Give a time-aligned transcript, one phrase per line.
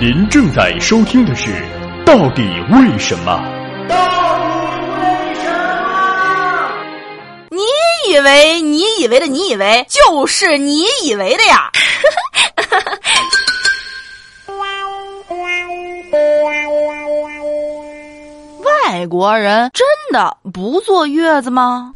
[0.00, 1.50] 您正在收听的是
[2.04, 3.32] 《到底为什么》。
[3.88, 5.50] 到底为什
[5.82, 6.70] 么？
[7.50, 7.62] 你
[8.12, 11.70] 以为你以为的你以为就是你以为的呀？
[18.64, 21.92] 外国人真的不坐月子吗？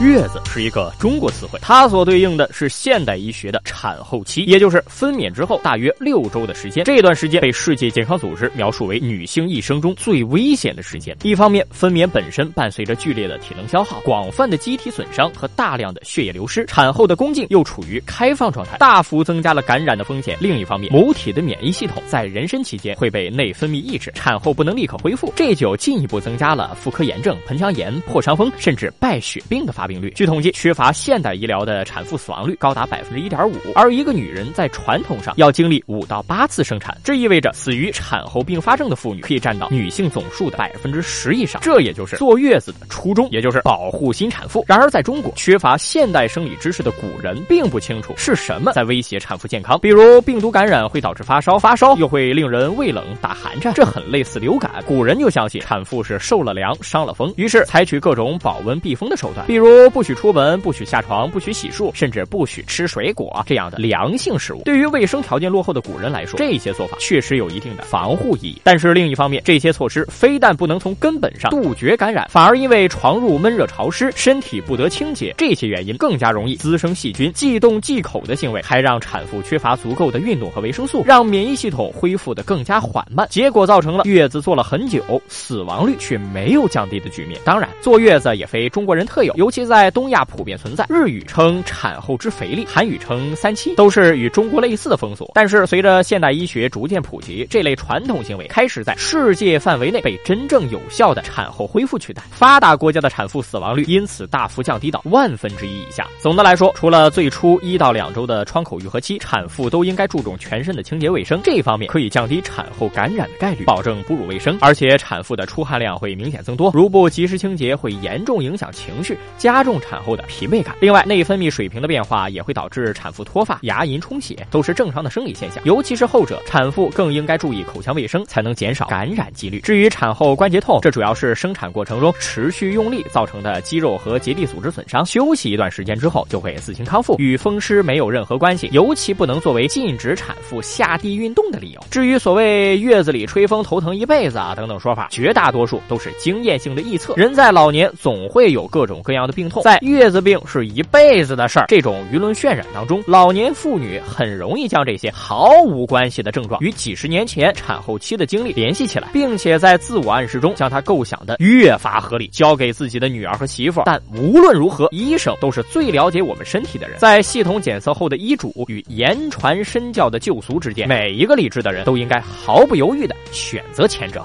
[0.00, 6.82] 月子是一个中国词汇，它所对应的是现代医学的产后期，也就是分娩之后大约六周的时间。
[6.84, 11.14] 这段时间被世界健康组织描述为女性一生中最危险的时间。
[11.22, 20.34] 一方面，分娩本身伴随着剧烈的体能消耗、广泛的机体损伤和大量的血液流失，产后的宫颈又处于开放状态，大幅增加了感染的风险。
[20.40, 29.89] 另一方面，母体的免疫系统在妊娠期间会被内分泌抑制，产后不能立刻恢复，这就进一步增加了妇科炎症、盆腔炎、破伤风，甚至败血病的发病。
[29.90, 30.12] 病率。
[30.14, 41.60] 据统计，缺乏现代医疗的产妇死亡率高达百分之一点五，而一个女人在传统上要经历五到八次生产，这意味着死于产后并发症的妇女可以占到女性总数的百分之十以上。
[41.60, 44.64] 这也就是坐月子的初衷，也就是保护新产妇。
[44.68, 54.70] 然而，在中国，缺乏现代生理知识的古人并不清楚是什么在威胁产妇健康，比如病毒感染会导致发烧，发烧又会令人畏冷打寒战，这很类似流感。
[54.86, 59.79] 古人就相信产妇是受了凉伤了风，于是采取各种保温避风的手段，比如。
[59.88, 64.62] 不许出门，不许下床，不许洗漱，甚至不许吃水果这样的凉性食物。
[64.64, 68.60] 对于卫生条件落后的古人来说，这些做法确实有一定的防护意义。
[68.64, 77.32] 但是另一方面，这些措施非但不能从根本上杜绝感染，反而因为床褥闷热潮湿，身体不得清洁，这些原因更加容易滋生细菌。
[77.32, 87.40] 忌动忌口的行为还让产妇缺乏足够的运动和维生素，让免疫系统恢复的更加缓慢，结果造成了月子坐了很久，死亡率却没有降低的局面。
[87.44, 89.60] 当然，坐月子也非中国人特有，尤其。
[89.60, 95.30] 是在东亚普遍存在，日语称产后之肥力，韩语称三七，都是与中国类似的风俗。
[95.32, 102.20] 但是随着现代医学逐渐普及，这类传统行为开始在世界范围内被真正有效的产后恢复取代。
[102.32, 106.04] 发达国家的产妇死亡率因此大幅降低到万分之一以下。
[106.18, 114.58] 总的来说，除了最初一到两周的窗口愈合期，产妇都应该注重全身的清洁卫生，这一方面可以降低产后感染的概率，保证哺乳卫生。
[114.60, 119.49] 而且产妇的出汗量会明显增多，如不及时清洁，会严重影响情绪，加。
[119.50, 120.76] 加重产后的疲惫感。
[120.80, 125.60] 另外，内分泌水平的变化也会导致产妇脱发、牙龈充血，都是正常的生理现象。
[125.64, 129.58] 尤其是后者，产妇更应该注意口腔卫生，才能减少感染几率。
[129.58, 138.68] 至于产后关节痛，这主要是生产过程中持续用力造成的肌肉和结缔组织损伤，休息一段时间之后就会自行康复，与风湿没有任何关系。
[138.70, 141.80] 尤其不能作为禁止产妇下地运动的理由。
[141.90, 147.14] 至于所谓月子里吹风头疼一辈子啊等等说法，绝大多数都是经验性的臆测。
[147.16, 149.39] 人在老年总会有各种各样的病。
[149.62, 163.82] 在月子病是一辈子的事儿，这种舆论渲染当中，老年妇女很容易将这些毫无关系的症状与几十年前产后期的经历联系起来，并且在自我暗示中将它构想的越发合理，交给自己的女儿和媳妇。
[163.86, 174.24] 但无论如何，医生都是最了解我们身体的人，在系统检测后的医嘱与言传身教的救赎之间，每一个理智的人都应该毫不犹豫的选择前者。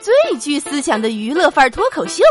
[0.00, 2.22] 最具思想的娱乐范儿脱口秀。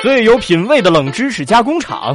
[0.00, 2.14] 最有品位的冷知识加工厂，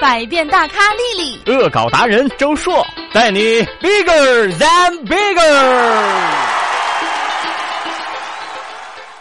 [0.00, 6.53] 百变大咖丽丽，恶搞达人周硕，带你 bigger than bigger。